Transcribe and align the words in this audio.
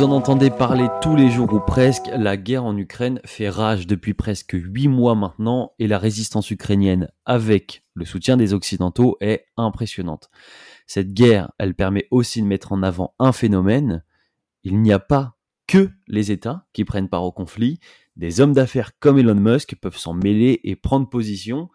Vous 0.00 0.06
en 0.06 0.12
entendez 0.12 0.48
parler 0.48 0.88
tous 1.02 1.14
les 1.14 1.30
jours 1.30 1.52
ou 1.52 1.60
presque, 1.60 2.06
la 2.16 2.38
guerre 2.38 2.64
en 2.64 2.74
Ukraine 2.74 3.20
fait 3.26 3.50
rage 3.50 3.86
depuis 3.86 4.14
presque 4.14 4.52
8 4.54 4.88
mois 4.88 5.14
maintenant 5.14 5.74
et 5.78 5.86
la 5.86 5.98
résistance 5.98 6.50
ukrainienne 6.50 7.10
avec 7.26 7.84
le 7.92 8.06
soutien 8.06 8.38
des 8.38 8.54
Occidentaux 8.54 9.18
est 9.20 9.44
impressionnante. 9.58 10.30
Cette 10.86 11.12
guerre, 11.12 11.52
elle 11.58 11.74
permet 11.74 12.08
aussi 12.10 12.40
de 12.40 12.46
mettre 12.46 12.72
en 12.72 12.82
avant 12.82 13.14
un 13.18 13.32
phénomène, 13.32 14.02
il 14.64 14.80
n'y 14.80 14.90
a 14.90 14.98
pas 14.98 15.36
que 15.66 15.90
les 16.08 16.32
États 16.32 16.66
qui 16.72 16.86
prennent 16.86 17.10
part 17.10 17.24
au 17.24 17.30
conflit, 17.30 17.78
des 18.16 18.40
hommes 18.40 18.54
d'affaires 18.54 18.98
comme 19.00 19.18
Elon 19.18 19.34
Musk 19.34 19.74
peuvent 19.82 19.98
s'en 19.98 20.14
mêler 20.14 20.60
et 20.64 20.76
prendre 20.76 21.10
position. 21.10 21.68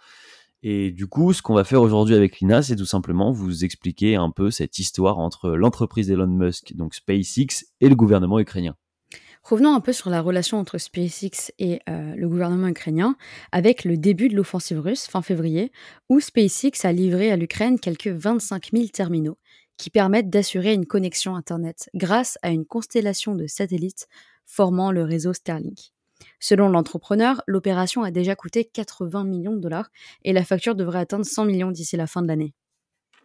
Et 0.68 0.90
du 0.90 1.06
coup, 1.06 1.32
ce 1.32 1.44
qu'on 1.44 1.54
va 1.54 1.64
faire 1.64 1.80
aujourd'hui 1.80 2.16
avec 2.16 2.40
Lina, 2.40 2.64
c'est 2.64 2.76
tout 2.76 2.88
simplement 2.88 3.32
vous 3.32 3.64
expliquer 3.64 4.16
un 4.16 4.32
peu 4.32 4.50
cette 4.50 4.80
histoire 4.80 5.20
entre 5.20 5.52
l'entreprise 5.52 6.08
d'Elon 6.08 6.26
Musk, 6.26 6.74
donc 6.76 6.96
SpaceX, 6.96 7.68
et 7.82 7.88
le 7.88 7.96
gouvernement 7.96 8.40
ukrainien. 8.40 8.76
Revenons 9.44 9.76
un 9.76 9.80
peu 9.80 9.94
sur 9.94 10.10
la 10.10 10.24
relation 10.24 10.58
entre 10.58 10.80
SpaceX 10.80 11.52
et 11.60 11.82
euh, 11.88 12.16
le 12.16 12.28
gouvernement 12.28 12.68
ukrainien 12.68 13.16
avec 13.52 13.84
le 13.84 13.96
début 13.96 14.28
de 14.28 14.36
l'offensive 14.36 14.80
russe 14.80 15.06
fin 15.06 15.22
février, 15.22 15.72
où 16.10 16.20
SpaceX 16.20 16.84
a 16.84 16.92
livré 16.92 17.32
à 17.32 17.38
l'Ukraine 17.38 17.80
quelques 17.80 18.08
25 18.08 18.72
000 18.74 18.88
terminaux 18.88 19.38
qui 19.78 19.92
permettent 19.92 20.32
d'assurer 20.32 20.74
une 20.74 20.88
connexion 20.88 21.36
Internet 21.36 21.92
grâce 21.94 22.40
à 22.42 22.50
une 22.50 22.66
constellation 22.66 23.36
de 23.36 23.46
satellites 23.46 24.08
formant 24.48 24.92
le 24.92 25.04
réseau 25.04 25.32
Starlink. 25.32 25.95
Selon 26.40 26.70
l'entrepreneur, 26.70 27.42
l'opération 27.48 28.04
a 28.04 28.12
déjà 28.12 28.36
coûté 28.36 28.66
80 28.66 29.24
millions 29.24 29.56
de 29.56 29.62
dollars 29.62 29.90
et 30.24 30.34
la 30.34 30.44
facture 30.44 30.76
devrait 30.76 31.00
atteindre 31.00 31.26
100 31.26 31.46
millions 31.46 31.72
d'ici 31.72 31.98
la 31.98 32.08
fin 32.08 32.22
de 32.22 32.28
l'année. 32.28 32.54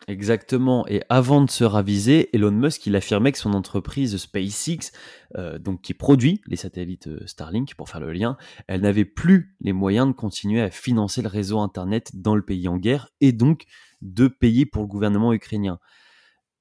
Exactement. 0.09 0.87
Et 0.89 1.03
avant 1.09 1.43
de 1.43 1.51
se 1.51 1.63
raviser, 1.63 2.35
Elon 2.35 2.51
Musk 2.51 2.87
il 2.87 2.97
affirmait 2.97 3.33
que 3.33 3.39
son 3.39 3.53
entreprise 3.53 4.17
SpaceX, 4.17 4.93
euh, 5.37 5.59
donc 5.59 5.83
qui 5.83 5.95
produit 5.95 6.41
les 6.47 6.57
satellites 6.57 7.09
euh, 7.09 7.27
Starlink 7.27 7.75
pour 7.75 7.89
faire 7.89 8.01
le 8.01 8.13
lien, 8.13 8.37
elle 8.67 8.81
n'avait 8.81 9.05
plus 9.05 9.55
les 9.61 9.73
moyens 9.73 10.09
de 10.09 10.13
continuer 10.13 10.63
à 10.63 10.71
financer 10.71 11.21
le 11.21 11.29
réseau 11.29 11.59
Internet 11.59 12.11
dans 12.15 12.35
le 12.35 12.43
pays 12.43 12.67
en 12.67 12.79
guerre 12.79 13.09
et 13.21 13.33
donc 13.33 13.65
de 14.01 14.27
payer 14.27 14.65
pour 14.65 14.83
le 14.83 14.89
gouvernement 14.89 15.35
ukrainien. 15.35 15.79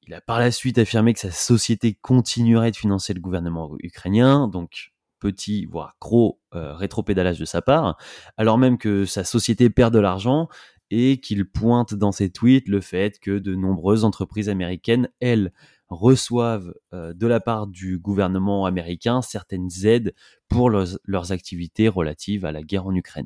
Il 0.06 0.14
a 0.14 0.22
par 0.22 0.40
la 0.40 0.52
suite 0.52 0.78
affirmé 0.78 1.14
que 1.14 1.20
sa 1.20 1.32
société 1.32 1.94
continuerait 1.94 2.72
de 2.72 2.76
financer 2.76 3.14
le 3.14 3.22
gouvernement 3.22 3.76
ukrainien, 3.80 4.48
donc 4.48 4.92
petit, 5.20 5.66
voire 5.66 5.96
gros 6.00 6.40
euh, 6.56 6.74
rétropédalage 6.74 7.40
de 7.40 7.46
sa 7.46 7.62
part, 7.62 7.98
alors 8.38 8.58
même 8.58 8.78
que 8.78 9.06
sa 9.06 9.24
société 9.24 9.70
perd 9.70 9.94
de 9.94 10.00
l'argent 10.00 10.50
et 10.92 11.20
qu'il 11.20 11.50
pointe 11.50 11.94
dans 11.94 12.12
ses 12.12 12.32
tweets 12.32 12.68
le 12.68 12.82
fait 12.82 13.20
que 13.20 13.38
de 13.38 13.54
nombreuses 13.56 14.04
entreprises 14.04 14.50
américaines, 14.50 15.10
elles, 15.20 15.54
reçoivent 15.90 16.74
euh, 16.94 17.14
de 17.14 17.26
la 17.26 17.40
part 17.40 17.66
du 17.66 17.98
gouvernement 17.98 18.68
américain 18.68 19.24
certaines 19.24 19.70
aides 19.86 20.14
pour 20.48 20.70
leurs, 20.70 21.32
activités 21.32 21.88
relatives 21.88 22.46
à 22.46 22.52
la 22.52 22.62
guerre 22.62 22.86
en 22.86 22.94
Ukraine. 22.94 23.26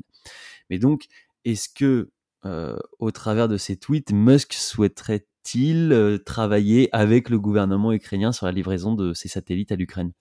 Mais 0.70 0.78
donc, 0.78 1.04
est-ce 1.44 1.68
que, 1.68 2.10
euh, 2.46 2.78
au 2.98 3.10
travers 3.10 3.48
de 3.48 3.58
ces 3.58 3.76
tweets, 3.76 4.12
Musk 4.12 4.54
souhaiterait-il 4.54 6.20
travailler 6.24 6.88
avec 6.92 7.28
le 7.28 7.38
gouvernement 7.38 7.92
ukrainien 7.92 8.32
sur 8.32 8.46
la 8.46 8.52
livraison 8.52 8.94
de 8.94 9.12
ces 9.12 9.28
satellites 9.28 9.72
à 9.72 9.76
l'Ukraine? 9.76 10.12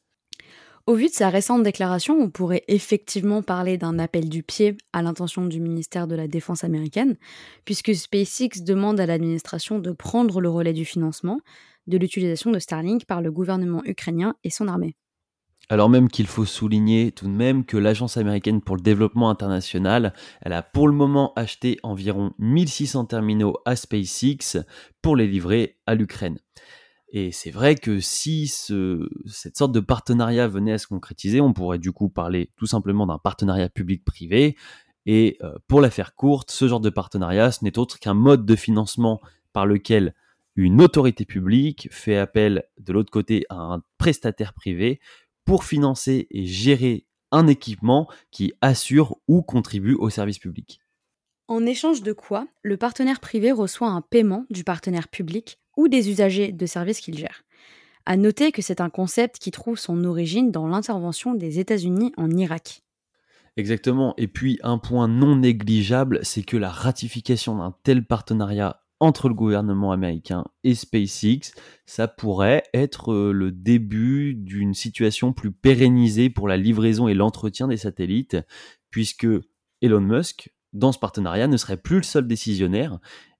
Au 0.86 0.96
vu 0.96 1.08
de 1.08 1.14
sa 1.14 1.30
récente 1.30 1.64
déclaration, 1.64 2.18
on 2.20 2.30
pourrait 2.30 2.64
effectivement 2.68 3.42
parler 3.42 3.78
d'un 3.78 4.00
appel 4.00 4.28
du 4.28 4.44
pied 4.44 4.78
à 4.92 5.02
l'intention 5.02 5.46
du 5.46 5.60
ministère 5.60 6.08
de 6.08 6.16
la 6.16 6.28
Défense 6.28 6.64
américaine, 6.64 7.16
puisque 7.64 7.96
SpaceX 7.96 8.64
demande 8.64 9.00
à 9.00 9.06
l'administration 9.06 9.80
de 9.80 9.92
prendre 9.92 10.42
le 10.42 10.50
relais 10.50 10.74
du 10.74 10.86
financement 10.86 11.40
de 11.88 11.98
l'utilisation 11.98 12.52
de 12.52 12.60
Starlink 12.60 13.06
par 13.06 13.22
le 13.22 13.32
gouvernement 13.32 13.82
ukrainien 13.86 14.36
et 14.44 14.50
son 14.50 14.68
armée. 14.68 14.96
Alors 15.70 15.90
même 15.90 16.10
qu'il 16.10 16.28
faut 16.28 16.46
souligner 16.46 17.14
tout 17.14 17.26
de 17.26 17.32
même 17.32 17.64
que 17.64 17.78
l'Agence 17.78 18.18
américaine 18.18 18.62
pour 18.62 18.76
le 18.76 18.82
développement 18.82 19.30
international, 19.30 20.14
elle 20.42 20.52
a 20.52 20.62
pour 20.62 20.90
le 20.90 20.94
moment 20.94 21.32
acheté 21.38 21.80
environ 21.84 22.34
1600 22.40 23.06
terminaux 23.06 23.56
à 23.66 23.78
SpaceX 23.78 24.58
pour 25.02 25.16
les 25.16 25.28
livrer 25.28 25.78
à 25.86 25.96
l'Ukraine. 25.96 26.40
Et 27.16 27.32
c'est 27.32 27.52
vrai 27.52 27.76
que 27.76 28.00
si 28.00 28.48
ce, 28.48 29.08
cette 29.28 29.56
sorte 29.56 29.72
de 29.72 29.80
partenariat 29.80 30.48
venait 30.48 30.74
à 30.74 30.78
se 30.80 30.88
concrétiser, 30.88 31.42
on 31.42 31.54
pourrait 31.54 31.78
du 31.78 31.92
coup 31.92 32.10
parler 32.10 32.50
tout 32.58 32.66
simplement 32.66 33.06
d'un 33.06 33.20
partenariat 33.20 33.70
public-privé. 33.70 34.58
Et 35.06 35.38
euh, 35.44 35.54
pour 35.68 35.80
la 35.80 35.92
faire 35.92 36.16
courte, 36.16 36.50
ce 36.50 36.68
genre 36.68 36.80
de 36.80 36.90
partenariat, 36.90 37.52
ce 37.52 37.64
n'est 37.64 37.78
autre 37.78 38.00
qu'un 38.00 38.16
mode 38.16 38.48
de 38.48 38.56
financement 38.56 39.22
par 39.54 39.68
lequel 39.68 40.16
une 40.56 40.82
autorité 40.82 41.24
publique 41.24 41.88
fait 41.92 42.18
appel 42.18 42.64
de 42.80 42.92
l'autre 42.92 43.12
côté 43.12 43.46
à 43.50 43.58
un 43.58 43.84
prestataire 44.00 44.54
privé 44.54 45.00
pour 45.46 45.66
financer 45.66 46.28
et 46.32 46.48
gérer 46.48 47.06
un 47.32 47.46
équipement 47.46 48.08
qui 48.32 48.54
assure 48.62 49.18
ou 49.28 49.44
contribue 49.44 49.94
au 49.94 50.10
service 50.10 50.40
public. 50.40 50.80
En 51.48 51.66
échange 51.66 52.02
de 52.02 52.14
quoi, 52.14 52.48
le 52.64 52.78
partenaire 52.78 53.20
privé 53.20 53.52
reçoit 53.52 53.90
un 53.90 54.02
paiement 54.02 54.46
du 54.50 54.64
partenaire 54.64 55.08
public 55.08 55.60
ou 55.78 55.88
des 55.88 56.10
usagers 56.10 56.52
de 56.52 56.66
services 56.66 57.00
qu'il 57.00 57.18
gère. 57.18 57.44
À 58.06 58.18
noter 58.18 58.52
que 58.52 58.62
c'est 58.62 58.82
un 58.82 58.90
concept 58.90 59.40
qui 59.40 59.52
trouve 59.52 59.78
son 59.78 60.04
origine 60.04 60.52
dans 60.52 60.68
l'intervention 60.68 61.36
des 61.36 61.60
États-Unis 61.60 62.12
en 62.18 62.30
Irak. 62.32 62.82
Exactement. 63.56 64.14
Et 64.18 64.28
puis 64.28 64.60
un 64.64 64.78
point 64.78 65.08
non 65.08 65.38
négligeable, 65.38 66.20
c'est 66.24 66.44
que 66.44 66.58
la 66.58 66.70
ratification 66.70 67.58
d'un 67.58 67.76
tel 67.84 68.06
partenariat 68.06 68.82
entre 69.00 69.28
le 69.28 69.36
gouvernement 69.36 69.92
américain 69.92 70.46
et 70.64 70.76
SpaceX, 70.76 71.54
ça 71.86 72.08
pourrait 72.08 72.64
être 72.74 73.12
euh, 73.12 73.32
le 73.34 73.52
début 73.52 74.34
d'une 74.34 74.74
situation 74.74 75.34
plus 75.34 75.52
pérennisée 75.52 76.30
pour 76.30 76.48
la 76.48 76.56
livraison 76.56 77.10
et 77.10 77.14
l'entretien 77.14 77.68
des 77.68 77.76
satellites, 77.76 78.38
puisque 78.92 79.28
Elon 79.82 80.00
Musk, 80.00 80.54
dans 80.72 80.94
ce 80.94 81.00
partenariat, 81.00 81.48
ne 81.48 81.58
serait 81.58 81.78
plus 81.78 81.98
le 81.98 82.04
seul 82.04 82.28
décisionnaire 82.28 83.00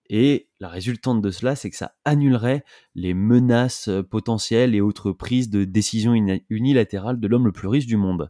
et 0.10 0.50
la 0.60 0.68
résultante 0.68 1.22
de 1.22 1.32
cela, 1.32 1.56
c'est 1.56 1.70
que 1.70 1.78
ça 1.78 1.96
annulerait 2.06 2.64
les 2.96 3.14
menaces 3.14 3.88
euh, 3.88 4.04
potentielles 4.04 4.76
et 4.76 4.82
autres 4.82 5.12
prises 5.12 5.50
de 5.50 5.64
décisions 5.64 6.14
unilatérales 6.50 7.20
de 7.20 7.28
l'homme 7.28 7.46
le 7.46 7.52
plus 7.52 7.68
riche 7.68 7.86
du 7.86 7.98
monde. 7.98 8.30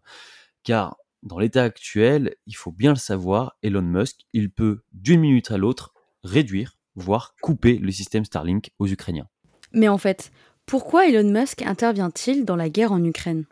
Car 0.64 0.98
dans 1.24 1.40
l'état 1.40 1.64
actuel, 1.64 2.36
il 2.48 2.56
faut 2.56 2.72
bien 2.72 2.92
le 2.92 2.98
savoir, 2.98 3.58
Elon 3.64 3.82
Musk, 3.82 4.22
il 4.34 4.52
peut 4.52 4.84
d'une 4.92 5.22
minute 5.22 5.52
à 5.52 5.58
l'autre 5.58 5.94
réduire, 6.24 6.78
voire 6.96 7.36
couper 7.42 7.78
le 7.78 7.92
système 7.92 8.26
Starlink 8.26 8.72
aux 8.78 8.88
Ukrainiens. 8.88 9.28
Mais 9.72 9.88
en 9.88 9.98
fait, 9.98 10.32
pourquoi 10.66 11.08
Elon 11.08 11.30
Musk 11.30 11.62
intervient-il 11.64 12.46
dans 12.46 12.56
la 12.56 12.70
guerre 12.70 12.92
en 12.92 13.04
Ukraine? 13.04 13.46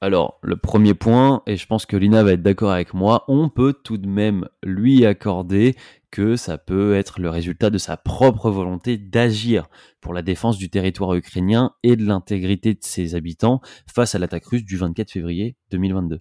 Alors, 0.00 0.38
le 0.42 0.56
premier 0.56 0.92
point, 0.92 1.42
et 1.46 1.56
je 1.56 1.66
pense 1.66 1.86
que 1.86 1.96
Lina 1.96 2.22
va 2.22 2.32
être 2.32 2.42
d'accord 2.42 2.72
avec 2.72 2.92
moi, 2.92 3.24
on 3.26 3.48
peut 3.48 3.72
tout 3.72 3.96
de 3.96 4.06
même 4.06 4.46
lui 4.62 5.06
accorder 5.06 5.76
que 6.14 6.36
ça 6.36 6.58
peut 6.58 6.94
être 6.94 7.20
le 7.20 7.28
résultat 7.28 7.70
de 7.70 7.78
sa 7.78 7.96
propre 7.96 8.48
volonté 8.48 8.98
d'agir 8.98 9.68
pour 10.00 10.14
la 10.14 10.22
défense 10.22 10.58
du 10.58 10.70
territoire 10.70 11.12
ukrainien 11.14 11.74
et 11.82 11.96
de 11.96 12.06
l'intégrité 12.06 12.72
de 12.72 12.84
ses 12.84 13.16
habitants 13.16 13.60
face 13.92 14.14
à 14.14 14.20
l'attaque 14.20 14.46
russe 14.46 14.64
du 14.64 14.76
24 14.76 15.10
février 15.10 15.56
2022. 15.72 16.20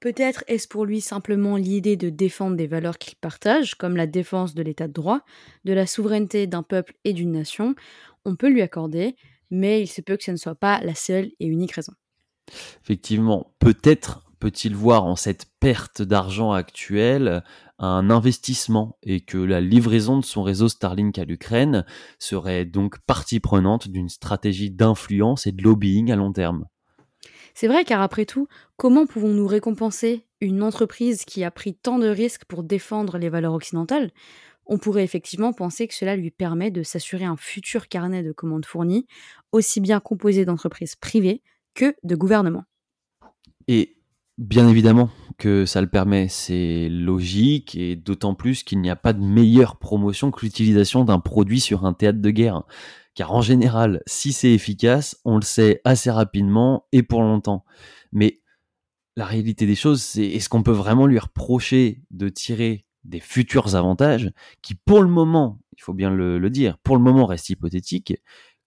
Peut-être 0.00 0.42
est-ce 0.48 0.66
pour 0.66 0.86
lui 0.86 1.00
simplement 1.00 1.56
l'idée 1.56 1.96
de 1.96 2.10
défendre 2.10 2.56
des 2.56 2.66
valeurs 2.66 2.98
qu'il 2.98 3.14
partage, 3.14 3.76
comme 3.76 3.94
la 3.94 4.08
défense 4.08 4.56
de 4.56 4.62
l'état 4.64 4.88
de 4.88 4.92
droit, 4.92 5.20
de 5.64 5.72
la 5.72 5.86
souveraineté 5.86 6.48
d'un 6.48 6.64
peuple 6.64 6.94
et 7.04 7.12
d'une 7.12 7.30
nation. 7.30 7.76
On 8.24 8.34
peut 8.34 8.48
lui 8.48 8.60
accorder, 8.60 9.14
mais 9.52 9.80
il 9.80 9.86
se 9.86 10.00
peut 10.00 10.16
que 10.16 10.24
ce 10.24 10.32
ne 10.32 10.36
soit 10.36 10.56
pas 10.56 10.80
la 10.80 10.96
seule 10.96 11.30
et 11.38 11.46
unique 11.46 11.76
raison. 11.76 11.92
Effectivement, 12.82 13.54
peut-être 13.60 14.29
peut-il 14.40 14.74
voir 14.74 15.04
en 15.04 15.14
cette 15.14 15.46
perte 15.60 16.02
d'argent 16.02 16.52
actuelle 16.52 17.44
un 17.78 18.10
investissement 18.10 18.98
et 19.02 19.20
que 19.20 19.38
la 19.38 19.60
livraison 19.60 20.18
de 20.18 20.24
son 20.24 20.42
réseau 20.42 20.68
Starlink 20.68 21.18
à 21.18 21.24
l'Ukraine 21.24 21.84
serait 22.18 22.64
donc 22.64 22.98
partie 23.00 23.40
prenante 23.40 23.88
d'une 23.88 24.08
stratégie 24.08 24.70
d'influence 24.70 25.46
et 25.46 25.52
de 25.52 25.62
lobbying 25.62 26.10
à 26.10 26.16
long 26.16 26.32
terme? 26.32 26.66
C'est 27.54 27.68
vrai 27.68 27.84
car 27.84 28.00
après 28.00 28.26
tout, 28.26 28.48
comment 28.76 29.06
pouvons-nous 29.06 29.46
récompenser 29.46 30.26
une 30.40 30.62
entreprise 30.62 31.24
qui 31.24 31.44
a 31.44 31.50
pris 31.50 31.74
tant 31.74 31.98
de 31.98 32.08
risques 32.08 32.44
pour 32.46 32.62
défendre 32.62 33.18
les 33.18 33.28
valeurs 33.28 33.54
occidentales? 33.54 34.10
On 34.66 34.78
pourrait 34.78 35.04
effectivement 35.04 35.52
penser 35.52 35.88
que 35.88 35.94
cela 35.94 36.16
lui 36.16 36.30
permet 36.30 36.70
de 36.70 36.82
s'assurer 36.82 37.24
un 37.24 37.36
futur 37.36 37.88
carnet 37.88 38.22
de 38.22 38.32
commandes 38.32 38.66
fournies, 38.66 39.06
aussi 39.52 39.80
bien 39.80 40.00
composé 40.00 40.44
d'entreprises 40.44 40.96
privées 40.96 41.42
que 41.74 41.94
de 42.04 42.14
gouvernement. 42.14 42.64
Et 43.66 43.99
bien 44.40 44.66
évidemment 44.68 45.10
que 45.38 45.66
ça 45.66 45.80
le 45.80 45.86
permet, 45.86 46.28
c'est 46.28 46.88
logique, 46.88 47.74
et 47.76 47.94
d'autant 47.94 48.34
plus 48.34 48.62
qu'il 48.62 48.80
n'y 48.80 48.90
a 48.90 48.96
pas 48.96 49.12
de 49.12 49.22
meilleure 49.22 49.76
promotion 49.76 50.30
que 50.30 50.40
l'utilisation 50.44 51.04
d'un 51.04 51.20
produit 51.20 51.60
sur 51.60 51.84
un 51.84 51.92
théâtre 51.92 52.20
de 52.20 52.30
guerre. 52.30 52.62
Car 53.14 53.32
en 53.32 53.42
général, 53.42 54.02
si 54.06 54.32
c'est 54.32 54.52
efficace, 54.52 55.20
on 55.24 55.36
le 55.36 55.42
sait 55.42 55.82
assez 55.84 56.10
rapidement 56.10 56.86
et 56.90 57.02
pour 57.02 57.22
longtemps. 57.22 57.64
Mais 58.12 58.40
la 59.16 59.26
réalité 59.26 59.66
des 59.66 59.74
choses, 59.74 60.02
c'est 60.02 60.26
est-ce 60.26 60.48
qu'on 60.48 60.62
peut 60.62 60.70
vraiment 60.72 61.06
lui 61.06 61.18
reprocher 61.18 62.02
de 62.10 62.28
tirer 62.30 62.86
des 63.04 63.20
futurs 63.20 63.74
avantages 63.76 64.32
qui, 64.62 64.74
pour 64.74 65.02
le 65.02 65.08
moment, 65.08 65.60
il 65.76 65.82
faut 65.82 65.94
bien 65.94 66.10
le, 66.10 66.50
dire, 66.50 66.78
pour 66.78 66.96
le 66.96 67.02
moment 67.02 67.26
restent 67.26 67.50
hypothétiques, 67.50 68.14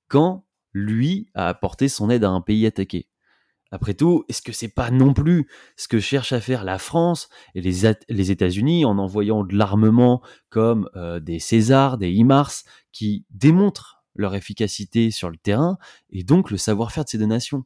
quand 0.07 0.45
lui, 0.71 1.29
à 1.33 1.47
apporter 1.47 1.87
son 1.87 2.11
aide 2.11 2.23
à 2.23 2.29
un 2.29 2.41
pays 2.41 2.65
attaqué? 2.67 3.07
Après 3.73 3.95
tout, 3.95 4.23
est-ce 4.29 4.43
que 4.43 4.51
c'est 4.51 4.67
pas 4.67 4.91
non 4.91 5.15
plus 5.15 5.47
ce 5.77 5.87
que 5.87 5.99
cherche 5.99 6.31
à 6.31 6.39
faire 6.39 6.63
la 6.63 6.77
France 6.77 7.27
et 7.55 7.61
les, 7.61 8.31
États-Unis 8.31 8.85
en 8.85 8.99
envoyant 8.99 9.43
de 9.43 9.55
l'armement 9.57 10.21
comme 10.51 10.91
euh, 10.95 11.19
des 11.19 11.39
Césars, 11.39 11.97
des 11.97 12.11
IMARS, 12.11 12.51
qui 12.91 13.25
démontrent 13.31 14.03
leur 14.13 14.35
efficacité 14.35 15.09
sur 15.09 15.31
le 15.31 15.37
terrain 15.37 15.79
et 16.11 16.23
donc 16.23 16.51
le 16.51 16.57
savoir-faire 16.57 17.03
de 17.03 17.09
ces 17.09 17.17
deux 17.17 17.25
nations? 17.25 17.63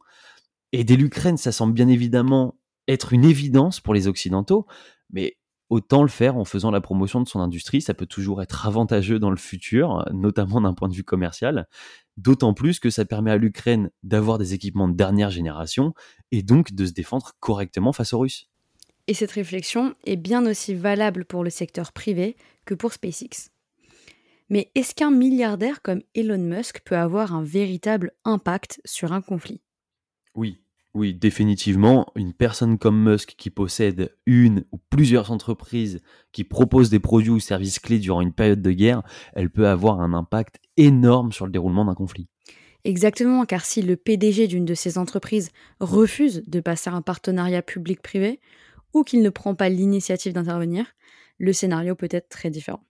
Aider 0.72 0.96
l'Ukraine, 0.96 1.36
ça 1.36 1.52
semble 1.52 1.74
bien 1.74 1.88
évidemment 1.88 2.58
être 2.88 3.12
une 3.12 3.26
évidence 3.26 3.78
pour 3.78 3.92
les 3.92 4.08
Occidentaux, 4.08 4.66
mais 5.10 5.36
autant 5.70 6.02
le 6.02 6.08
faire 6.08 6.36
en 6.36 6.44
faisant 6.44 6.70
la 6.70 6.80
promotion 6.80 7.20
de 7.20 7.28
son 7.28 7.40
industrie. 7.40 7.80
Ça 7.80 7.94
peut 7.94 8.06
toujours 8.06 8.42
être 8.42 8.66
avantageux 8.66 9.18
dans 9.18 9.30
le 9.30 9.36
futur, 9.36 10.04
notamment 10.12 10.60
d'un 10.60 10.74
point 10.74 10.88
de 10.88 10.94
vue 10.94 11.04
commercial. 11.04 11.68
D'autant 12.16 12.54
plus 12.54 12.80
que 12.80 12.90
ça 12.90 13.04
permet 13.04 13.30
à 13.30 13.36
l'Ukraine 13.36 13.90
d'avoir 14.02 14.38
des 14.38 14.54
équipements 14.54 14.88
de 14.88 14.94
dernière 14.94 15.30
génération 15.30 15.94
et 16.32 16.42
donc 16.42 16.72
de 16.72 16.86
se 16.86 16.92
défendre 16.92 17.32
correctement 17.40 17.92
face 17.92 18.12
aux 18.12 18.18
Russes. 18.18 18.48
Et 19.06 19.14
cette 19.14 19.32
réflexion 19.32 19.94
est 20.04 20.16
bien 20.16 20.44
aussi 20.46 20.74
valable 20.74 21.24
pour 21.24 21.42
le 21.42 21.50
secteur 21.50 21.92
privé 21.92 22.36
que 22.66 22.74
pour 22.74 22.92
SpaceX. 22.92 23.50
Mais 24.50 24.70
est-ce 24.74 24.94
qu'un 24.94 25.10
milliardaire 25.10 25.82
comme 25.82 26.02
Elon 26.14 26.38
Musk 26.38 26.80
peut 26.84 26.96
avoir 26.96 27.34
un 27.34 27.42
véritable 27.42 28.12
impact 28.24 28.80
sur 28.84 29.12
un 29.12 29.20
conflit? 29.20 29.60
Oui, 30.34 30.60
oui, 30.94 31.14
définitivement, 31.14 32.06
une 32.16 32.32
personne 32.32 32.78
comme 32.78 33.02
Musk 33.02 33.34
qui 33.36 33.50
possède 33.50 34.16
une 34.26 34.64
ou 34.72 34.78
plusieurs 34.90 35.30
entreprises 35.30 36.00
qui 36.32 36.44
proposent 36.44 36.90
des 36.90 36.98
produits 36.98 37.30
ou 37.30 37.40
services 37.40 37.78
clés 37.78 37.98
durant 37.98 38.20
une 38.20 38.32
période 38.32 38.62
de 38.62 38.72
guerre, 38.72 39.02
elle 39.34 39.50
peut 39.50 39.68
avoir 39.68 40.00
un 40.00 40.14
impact 40.14 40.60
énorme 40.76 41.32
sur 41.32 41.46
le 41.46 41.52
déroulement 41.52 41.84
d'un 41.84 41.94
conflit. 41.94 42.28
Exactement, 42.84 43.44
car 43.44 43.64
si 43.64 43.82
le 43.82 43.96
PDG 43.96 44.46
d'une 44.46 44.64
de 44.64 44.74
ces 44.74 44.98
entreprises 44.98 45.50
refuse 45.78 46.42
de 46.46 46.60
passer 46.60 46.90
un 46.90 47.02
partenariat 47.02 47.62
public-privé 47.62 48.40
ou 48.94 49.02
qu'il 49.02 49.22
ne 49.22 49.30
prend 49.30 49.54
pas 49.54 49.68
l'initiative 49.68 50.32
d'intervenir, 50.32 50.86
le 51.38 51.52
scénario 51.52 51.94
peut 51.94 52.08
être 52.10 52.28
très 52.28 52.50
différent 52.50 52.82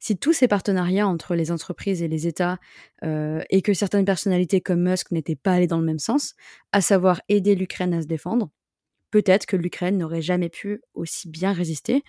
si 0.00 0.16
tous 0.16 0.32
ces 0.32 0.48
partenariats 0.48 1.06
entre 1.06 1.34
les 1.34 1.50
entreprises 1.50 2.02
et 2.02 2.08
les 2.08 2.26
États 2.26 2.58
euh, 3.04 3.42
et 3.50 3.62
que 3.62 3.74
certaines 3.74 4.04
personnalités 4.04 4.60
comme 4.60 4.82
Musk 4.82 5.10
n'étaient 5.10 5.36
pas 5.36 5.52
allées 5.52 5.66
dans 5.66 5.78
le 5.78 5.84
même 5.84 5.98
sens, 5.98 6.34
à 6.72 6.80
savoir 6.80 7.20
aider 7.28 7.54
l'Ukraine 7.54 7.94
à 7.94 8.02
se 8.02 8.06
défendre, 8.06 8.50
peut-être 9.10 9.46
que 9.46 9.56
l'Ukraine 9.56 9.98
n'aurait 9.98 10.22
jamais 10.22 10.48
pu 10.48 10.80
aussi 10.94 11.28
bien 11.28 11.52
résister 11.52 12.02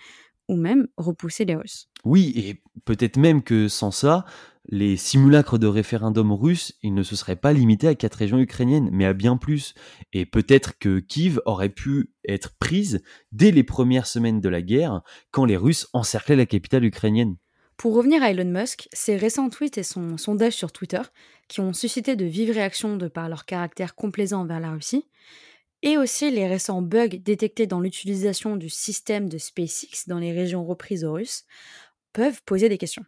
ou 0.48 0.56
même 0.56 0.88
repousser 0.96 1.44
les 1.44 1.56
Russes. 1.56 1.88
Oui, 2.04 2.32
et 2.34 2.62
peut-être 2.84 3.18
même 3.18 3.42
que 3.42 3.68
sans 3.68 3.90
ça, 3.90 4.24
les 4.70 4.96
simulacres 4.96 5.58
de 5.58 5.66
référendum 5.66 6.32
russes, 6.32 6.74
ils 6.82 6.94
ne 6.94 7.02
se 7.02 7.16
seraient 7.16 7.36
pas 7.36 7.52
limités 7.52 7.88
à 7.88 7.94
quatre 7.94 8.16
régions 8.16 8.38
ukrainiennes, 8.38 8.90
mais 8.92 9.06
à 9.06 9.14
bien 9.14 9.36
plus. 9.36 9.74
Et 10.12 10.26
peut-être 10.26 10.78
que 10.78 11.00
Kiev 11.00 11.40
aurait 11.46 11.68
pu 11.70 12.12
être 12.26 12.54
prise 12.58 13.02
dès 13.32 13.50
les 13.50 13.64
premières 13.64 14.06
semaines 14.06 14.40
de 14.40 14.48
la 14.48 14.62
guerre, 14.62 15.02
quand 15.30 15.44
les 15.44 15.56
Russes 15.56 15.88
encerclaient 15.92 16.36
la 16.36 16.46
capitale 16.46 16.84
ukrainienne. 16.84 17.36
Pour 17.78 17.94
revenir 17.94 18.24
à 18.24 18.32
Elon 18.32 18.50
Musk, 18.50 18.88
ses 18.92 19.16
récents 19.16 19.50
tweets 19.50 19.78
et 19.78 19.84
son 19.84 20.18
sondage 20.18 20.54
sur 20.54 20.72
Twitter, 20.72 21.00
qui 21.46 21.60
ont 21.60 21.72
suscité 21.72 22.16
de 22.16 22.24
vives 22.24 22.50
réactions 22.50 22.96
de 22.96 23.06
par 23.06 23.28
leur 23.28 23.46
caractère 23.46 23.94
complaisant 23.94 24.40
envers 24.40 24.58
la 24.58 24.72
Russie, 24.72 25.06
et 25.82 25.96
aussi 25.96 26.28
les 26.32 26.48
récents 26.48 26.82
bugs 26.82 27.06
détectés 27.06 27.68
dans 27.68 27.78
l'utilisation 27.78 28.56
du 28.56 28.68
système 28.68 29.28
de 29.28 29.38
SpaceX 29.38 30.08
dans 30.08 30.18
les 30.18 30.32
régions 30.32 30.66
reprises 30.66 31.04
aux 31.04 31.12
Russes, 31.12 31.44
peuvent 32.12 32.42
poser 32.42 32.68
des 32.68 32.78
questions 32.78 33.04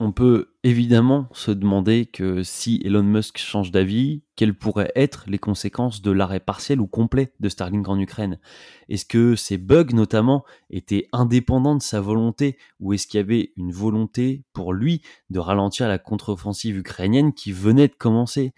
on 0.00 0.10
peut 0.10 0.54
évidemment 0.64 1.28
se 1.32 1.50
demander 1.50 2.06
que 2.06 2.42
si 2.42 2.80
Elon 2.84 3.04
Musk 3.04 3.38
change 3.38 3.70
d'avis, 3.70 4.22
quelles 4.34 4.58
pourraient 4.58 4.90
être 4.96 5.24
les 5.28 5.38
conséquences 5.38 6.02
de 6.02 6.10
l'arrêt 6.10 6.40
partiel 6.40 6.80
ou 6.80 6.86
complet 6.86 7.32
de 7.38 7.48
Starlink 7.48 7.88
en 7.88 7.98
Ukraine? 7.98 8.40
Est-ce 8.88 9.04
que 9.04 9.36
ces 9.36 9.58
bugs 9.58 9.92
notamment 9.92 10.44
étaient 10.70 11.08
indépendants 11.12 11.76
de 11.76 11.82
sa 11.82 12.00
volonté 12.00 12.58
ou 12.80 12.92
est-ce 12.92 13.06
qu'il 13.06 13.18
y 13.18 13.22
avait 13.22 13.52
une 13.56 13.70
volonté 13.70 14.42
pour 14.52 14.72
lui 14.72 15.02
de 15.30 15.38
ralentir 15.38 15.86
la 15.86 15.98
contre-offensive 15.98 16.78
ukrainienne 16.78 17.32
qui 17.32 17.52
venait 17.52 17.88
de 17.88 17.94
commencer? 17.94 18.54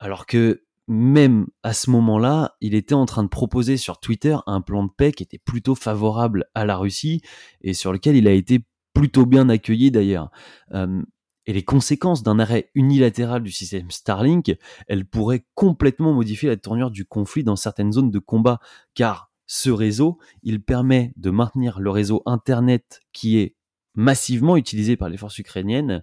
Alors 0.00 0.26
que 0.26 0.64
même 0.88 1.46
à 1.62 1.74
ce 1.74 1.90
moment-là, 1.90 2.56
il 2.60 2.74
était 2.74 2.94
en 2.94 3.06
train 3.06 3.22
de 3.22 3.28
proposer 3.28 3.76
sur 3.76 4.00
Twitter 4.00 4.36
un 4.46 4.60
plan 4.60 4.84
de 4.84 4.90
paix 4.90 5.12
qui 5.12 5.22
était 5.22 5.38
plutôt 5.38 5.76
favorable 5.76 6.46
à 6.54 6.64
la 6.64 6.76
Russie 6.76 7.22
et 7.60 7.72
sur 7.72 7.92
lequel 7.92 8.16
il 8.16 8.26
a 8.26 8.32
été 8.32 8.64
plutôt 8.94 9.26
bien 9.26 9.48
accueilli 9.48 9.90
d'ailleurs. 9.90 10.30
et 10.72 11.52
les 11.52 11.64
conséquences 11.64 12.22
d'un 12.22 12.38
arrêt 12.38 12.70
unilatéral 12.74 13.42
du 13.42 13.50
système 13.50 13.90
Starlink, 13.90 14.56
elles 14.86 15.04
pourraient 15.04 15.44
complètement 15.54 16.12
modifier 16.12 16.48
la 16.48 16.56
tournure 16.56 16.90
du 16.90 17.04
conflit 17.04 17.42
dans 17.42 17.56
certaines 17.56 17.92
zones 17.92 18.10
de 18.10 18.18
combat, 18.20 18.60
car 18.94 19.32
ce 19.46 19.70
réseau, 19.70 20.18
il 20.42 20.62
permet 20.62 21.12
de 21.16 21.30
maintenir 21.30 21.80
le 21.80 21.90
réseau 21.90 22.22
Internet 22.26 23.00
qui 23.12 23.38
est 23.38 23.56
massivement 23.94 24.56
utilisé 24.56 24.96
par 24.96 25.08
les 25.08 25.16
forces 25.16 25.38
ukrainiennes 25.38 26.02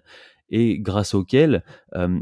et 0.50 0.78
grâce 0.78 1.14
auquel 1.14 1.64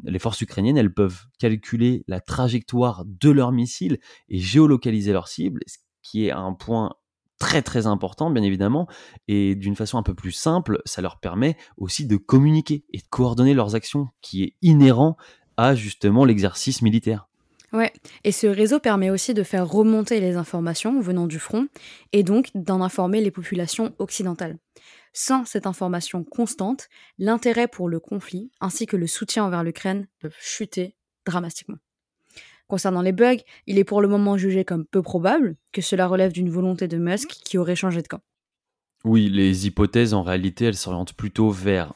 les 0.04 0.18
forces 0.18 0.40
ukrainiennes 0.40 0.76
elles 0.76 0.94
peuvent 0.94 1.26
calculer 1.38 2.04
la 2.08 2.20
trajectoire 2.20 3.04
de 3.04 3.30
leurs 3.30 3.52
missiles 3.52 3.98
et 4.28 4.38
géolocaliser 4.38 5.12
leurs 5.12 5.28
cibles, 5.28 5.60
ce 5.66 5.78
qui 6.02 6.26
est 6.26 6.30
un 6.30 6.52
point 6.52 6.94
très 7.38 7.62
très 7.62 7.86
important, 7.86 8.30
bien 8.30 8.42
évidemment, 8.42 8.88
et 9.28 9.54
d'une 9.54 9.76
façon 9.76 9.98
un 9.98 10.02
peu 10.02 10.14
plus 10.14 10.32
simple, 10.32 10.80
ça 10.84 11.02
leur 11.02 11.20
permet 11.20 11.56
aussi 11.76 12.06
de 12.06 12.16
communiquer 12.16 12.84
et 12.92 12.98
de 12.98 13.06
coordonner 13.08 13.54
leurs 13.54 13.74
actions, 13.74 14.08
qui 14.20 14.42
est 14.42 14.54
inhérent 14.62 15.16
à 15.56 15.74
justement 15.74 16.24
l'exercice 16.24 16.82
militaire. 16.82 17.28
Ouais, 17.72 17.92
et 18.24 18.32
ce 18.32 18.46
réseau 18.46 18.80
permet 18.80 19.10
aussi 19.10 19.34
de 19.34 19.42
faire 19.42 19.68
remonter 19.68 20.20
les 20.20 20.36
informations 20.36 21.00
venant 21.00 21.26
du 21.26 21.38
front, 21.38 21.68
et 22.12 22.22
donc 22.22 22.48
d'en 22.54 22.80
informer 22.80 23.20
les 23.20 23.30
populations 23.30 23.94
occidentales. 23.98 24.58
Sans 25.12 25.44
cette 25.44 25.66
information 25.66 26.24
constante, 26.24 26.88
l'intérêt 27.18 27.68
pour 27.68 27.88
le 27.88 28.00
conflit 28.00 28.50
ainsi 28.60 28.86
que 28.86 28.96
le 28.96 29.06
soutien 29.06 29.44
envers 29.44 29.64
l'Ukraine 29.64 30.06
peuvent 30.20 30.36
chuter 30.38 30.96
dramatiquement. 31.26 31.78
Concernant 32.68 33.00
les 33.00 33.12
bugs, 33.12 33.38
il 33.66 33.78
est 33.78 33.84
pour 33.84 34.02
le 34.02 34.08
moment 34.08 34.36
jugé 34.36 34.64
comme 34.64 34.84
peu 34.84 35.02
probable 35.02 35.56
que 35.72 35.80
cela 35.80 36.06
relève 36.06 36.32
d'une 36.32 36.50
volonté 36.50 36.86
de 36.86 36.98
Musk 36.98 37.28
qui 37.28 37.56
aurait 37.56 37.74
changé 37.74 38.02
de 38.02 38.08
camp. 38.08 38.20
Oui, 39.04 39.30
les 39.30 39.66
hypothèses 39.66 40.12
en 40.12 40.22
réalité, 40.22 40.66
elles 40.66 40.76
s'orientent 40.76 41.14
plutôt 41.14 41.50
vers 41.50 41.94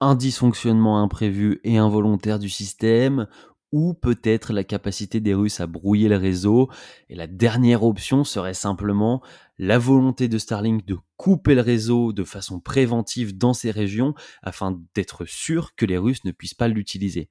un 0.00 0.16
dysfonctionnement 0.16 1.00
imprévu 1.00 1.60
et 1.62 1.76
involontaire 1.76 2.38
du 2.38 2.48
système, 2.48 3.28
ou 3.72 3.94
peut-être 3.94 4.52
la 4.52 4.64
capacité 4.64 5.20
des 5.20 5.34
Russes 5.34 5.60
à 5.60 5.68
brouiller 5.68 6.08
le 6.08 6.16
réseau. 6.16 6.68
Et 7.08 7.14
la 7.14 7.28
dernière 7.28 7.84
option 7.84 8.24
serait 8.24 8.54
simplement 8.54 9.22
la 9.58 9.78
volonté 9.78 10.26
de 10.26 10.38
Starlink 10.38 10.84
de 10.86 10.96
couper 11.16 11.54
le 11.54 11.60
réseau 11.60 12.12
de 12.12 12.24
façon 12.24 12.58
préventive 12.58 13.36
dans 13.36 13.52
ces 13.52 13.70
régions 13.70 14.14
afin 14.42 14.80
d'être 14.94 15.24
sûr 15.24 15.76
que 15.76 15.86
les 15.86 15.98
Russes 15.98 16.24
ne 16.24 16.32
puissent 16.32 16.54
pas 16.54 16.66
l'utiliser. 16.66 17.28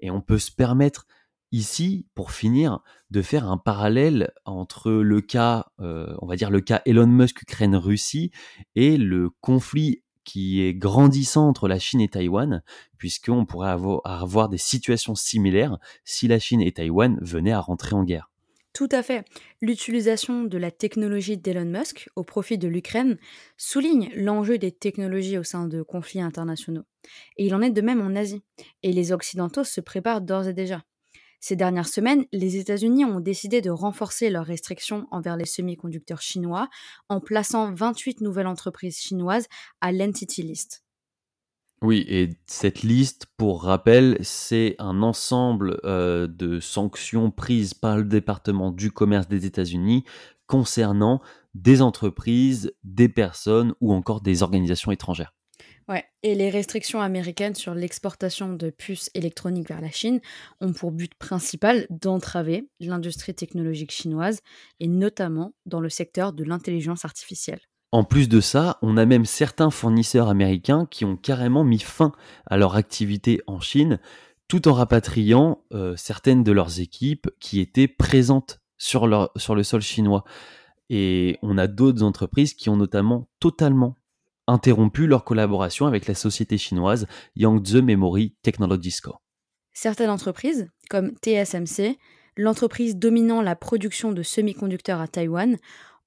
Et 0.00 0.10
on 0.10 0.20
peut 0.20 0.38
se 0.38 0.52
permettre 0.52 1.06
ici, 1.52 2.06
pour 2.14 2.32
finir, 2.32 2.80
de 3.10 3.22
faire 3.22 3.48
un 3.48 3.58
parallèle 3.58 4.32
entre 4.44 4.90
le 4.90 5.20
cas, 5.20 5.66
euh, 5.80 6.14
on 6.20 6.26
va 6.26 6.36
dire 6.36 6.50
le 6.50 6.60
cas 6.60 6.82
Elon 6.86 7.06
Musk 7.06 7.42
Ukraine-Russie 7.42 8.30
et 8.74 8.96
le 8.96 9.30
conflit 9.40 10.02
qui 10.24 10.62
est 10.62 10.74
grandissant 10.74 11.48
entre 11.48 11.66
la 11.66 11.78
Chine 11.78 12.00
et 12.00 12.08
Taïwan, 12.08 12.62
puisqu'on 12.98 13.46
pourrait 13.46 13.70
avoir, 13.70 14.00
avoir 14.04 14.48
des 14.48 14.58
situations 14.58 15.14
similaires 15.14 15.78
si 16.04 16.28
la 16.28 16.38
Chine 16.38 16.60
et 16.60 16.72
Taïwan 16.72 17.18
venaient 17.20 17.52
à 17.52 17.60
rentrer 17.60 17.96
en 17.96 18.04
guerre. 18.04 18.30
Tout 18.72 18.88
à 18.92 19.02
fait. 19.02 19.24
L'utilisation 19.60 20.44
de 20.44 20.56
la 20.56 20.70
technologie 20.70 21.36
d'Elon 21.36 21.64
Musk 21.64 22.08
au 22.14 22.22
profit 22.22 22.56
de 22.56 22.68
l'Ukraine 22.68 23.18
souligne 23.56 24.10
l'enjeu 24.14 24.58
des 24.58 24.70
technologies 24.70 25.38
au 25.38 25.42
sein 25.42 25.66
de 25.66 25.82
conflits 25.82 26.20
internationaux. 26.20 26.84
Et 27.36 27.46
il 27.46 27.54
en 27.54 27.62
est 27.62 27.70
de 27.70 27.80
même 27.80 28.00
en 28.00 28.14
Asie. 28.14 28.42
Et 28.84 28.92
les 28.92 29.10
Occidentaux 29.10 29.64
se 29.64 29.80
préparent 29.80 30.20
d'ores 30.20 30.46
et 30.46 30.54
déjà. 30.54 30.84
Ces 31.40 31.56
dernières 31.56 31.88
semaines, 31.88 32.26
les 32.32 32.56
États-Unis 32.56 33.06
ont 33.06 33.20
décidé 33.20 33.62
de 33.62 33.70
renforcer 33.70 34.28
leurs 34.28 34.44
restrictions 34.44 35.06
envers 35.10 35.36
les 35.36 35.46
semi-conducteurs 35.46 36.20
chinois 36.20 36.68
en 37.08 37.20
plaçant 37.20 37.74
28 37.74 38.20
nouvelles 38.20 38.46
entreprises 38.46 38.98
chinoises 38.98 39.46
à 39.80 39.90
l'Entity 39.90 40.42
List. 40.42 40.84
Oui, 41.82 42.04
et 42.08 42.28
cette 42.44 42.82
liste, 42.82 43.24
pour 43.38 43.62
rappel, 43.62 44.18
c'est 44.20 44.76
un 44.78 45.02
ensemble 45.02 45.80
euh, 45.84 46.26
de 46.26 46.60
sanctions 46.60 47.30
prises 47.30 47.72
par 47.72 47.96
le 47.96 48.04
département 48.04 48.70
du 48.70 48.92
commerce 48.92 49.28
des 49.28 49.46
États-Unis 49.46 50.04
concernant 50.46 51.22
des 51.54 51.80
entreprises, 51.80 52.74
des 52.84 53.08
personnes 53.08 53.74
ou 53.80 53.94
encore 53.94 54.20
des 54.20 54.42
organisations 54.42 54.92
étrangères. 54.92 55.32
Ouais, 55.90 56.04
et 56.22 56.36
les 56.36 56.50
restrictions 56.50 57.00
américaines 57.00 57.56
sur 57.56 57.74
l'exportation 57.74 58.52
de 58.52 58.70
puces 58.70 59.10
électroniques 59.14 59.68
vers 59.68 59.80
la 59.80 59.90
Chine 59.90 60.20
ont 60.60 60.72
pour 60.72 60.92
but 60.92 61.12
principal 61.16 61.88
d'entraver 61.90 62.68
l'industrie 62.78 63.34
technologique 63.34 63.90
chinoise, 63.90 64.38
et 64.78 64.86
notamment 64.86 65.52
dans 65.66 65.80
le 65.80 65.88
secteur 65.88 66.32
de 66.32 66.44
l'intelligence 66.44 67.04
artificielle. 67.04 67.58
En 67.90 68.04
plus 68.04 68.28
de 68.28 68.40
ça, 68.40 68.78
on 68.82 68.96
a 68.96 69.04
même 69.04 69.24
certains 69.24 69.70
fournisseurs 69.70 70.28
américains 70.28 70.86
qui 70.88 71.04
ont 71.04 71.16
carrément 71.16 71.64
mis 71.64 71.80
fin 71.80 72.12
à 72.46 72.56
leur 72.56 72.76
activité 72.76 73.40
en 73.48 73.58
Chine, 73.58 73.98
tout 74.46 74.68
en 74.68 74.74
rapatriant 74.74 75.64
euh, 75.72 75.96
certaines 75.96 76.44
de 76.44 76.52
leurs 76.52 76.78
équipes 76.78 77.28
qui 77.40 77.58
étaient 77.58 77.88
présentes 77.88 78.60
sur, 78.78 79.08
le 79.08 79.62
sol 79.64 79.82
chinois. 79.82 80.22
Et 80.88 81.36
on 81.42 81.58
a 81.58 81.66
d'autres 81.66 82.04
entreprises 82.04 82.54
qui 82.54 82.68
ont 82.68 82.76
notamment 82.76 83.28
totalement 83.40 83.96
interrompu 84.50 85.06
leur 85.06 85.24
collaboration 85.24 85.86
avec 85.86 86.06
la 86.06 86.14
société 86.14 86.58
chinoise 86.58 87.06
Yangtze 87.36 87.76
Memory 87.76 88.34
Technologies 88.42 88.98
Co. 89.02 89.16
Certaines 89.72 90.10
entreprises, 90.10 90.68
comme 90.88 91.12
TSMC, 91.22 91.96
l'entreprise 92.36 92.96
dominant 92.96 93.42
la 93.42 93.56
production 93.56 94.12
de 94.12 94.22
semi-conducteurs 94.22 95.00
à 95.00 95.08
Taïwan, 95.08 95.56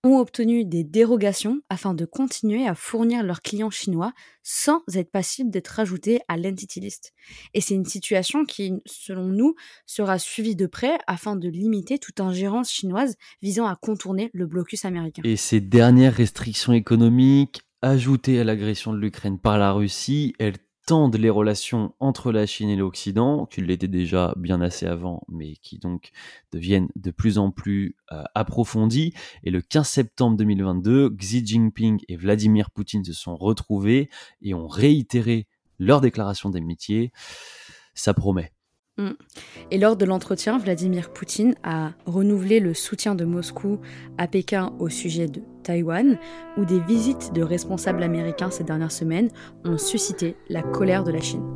ont 0.03 0.17
obtenu 0.17 0.65
des 0.65 0.83
dérogations 0.83 1.62
afin 1.69 1.93
de 1.93 2.03
continuer 2.03 2.67
à 2.67 2.75
fournir 2.75 3.23
leurs 3.23 3.41
clients 3.41 3.69
chinois 3.69 4.12
sans 4.41 4.81
être 4.93 5.09
passibles 5.09 5.50
d'être 5.50 5.79
ajoutés 5.79 6.19
à 6.27 6.35
l'entity 6.35 6.81
list. 6.81 7.13
Et 7.53 7.62
c'est 7.62 7.73
une 7.73 7.85
situation 7.85 8.43
qui, 8.43 8.73
selon 8.85 9.27
nous, 9.27 9.55
sera 9.85 10.19
suivie 10.19 10.57
de 10.57 10.67
près 10.67 10.97
afin 11.07 11.38
de 11.38 11.47
limiter 11.47 12.00
toute 12.00 12.19
ingérence 12.19 12.69
chinoise 12.69 13.15
visant 13.41 13.65
à 13.65 13.77
contourner 13.77 14.29
le 14.33 14.45
blocus 14.45 14.83
américain. 14.83 15.21
Et 15.23 15.38
ces 15.38 15.62
dernières 15.62 16.15
restrictions 16.15 16.73
économiques, 16.73 17.62
ajoutées 17.83 18.39
à 18.39 18.43
l'agression 18.43 18.93
de 18.93 18.97
l'Ukraine 18.97 19.37
par 19.37 19.57
la 19.59 19.73
Russie, 19.73 20.33
elles 20.39 20.57
tendent 20.85 21.17
les 21.17 21.29
relations 21.29 21.93
entre 21.99 22.31
la 22.31 22.45
Chine 22.45 22.69
et 22.69 22.75
l'Occident, 22.75 23.45
qui 23.45 23.61
l'étaient 23.61 23.87
déjà 23.87 24.33
bien 24.37 24.61
assez 24.61 24.85
avant, 24.85 25.23
mais 25.29 25.55
qui 25.57 25.79
donc 25.79 26.11
deviennent 26.51 26.87
de 26.95 27.11
plus 27.11 27.37
en 27.37 27.51
plus 27.51 27.95
euh, 28.11 28.23
approfondies. 28.35 29.13
Et 29.43 29.51
le 29.51 29.61
15 29.61 29.87
septembre 29.87 30.37
2022, 30.37 31.09
Xi 31.11 31.45
Jinping 31.45 31.99
et 32.07 32.15
Vladimir 32.15 32.71
Poutine 32.71 33.03
se 33.03 33.13
sont 33.13 33.35
retrouvés 33.35 34.09
et 34.41 34.53
ont 34.53 34.67
réitéré 34.67 35.47
leur 35.77 36.01
déclaration 36.01 36.49
d'amitié. 36.49 37.11
Ça 37.93 38.13
promet. 38.13 38.52
Mm. 38.97 39.12
Et 39.71 39.77
lors 39.77 39.95
de 39.95 40.05
l'entretien, 40.05 40.57
Vladimir 40.57 41.12
Poutine 41.12 41.55
a 41.63 41.91
renouvelé 42.05 42.59
le 42.59 42.73
soutien 42.73 43.15
de 43.15 43.25
Moscou 43.25 43.79
à 44.17 44.27
Pékin 44.27 44.73
au 44.79 44.89
sujet 44.89 45.27
de 45.27 45.41
Taïwan, 45.63 46.19
où 46.57 46.65
des 46.65 46.79
visites 46.79 47.33
de 47.33 47.41
responsables 47.41 48.03
américains 48.03 48.51
ces 48.51 48.63
dernières 48.63 48.91
semaines 48.91 49.29
ont 49.65 49.77
suscité 49.77 50.35
la 50.50 50.62
colère 50.62 51.03
de 51.03 51.12
la 51.12 51.21
Chine. 51.21 51.52